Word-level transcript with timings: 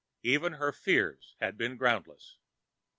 Even 0.23 0.53
her 0.53 0.71
fears 0.71 1.35
had 1.41 1.59
been 1.59 1.77
groundless. 1.77 2.39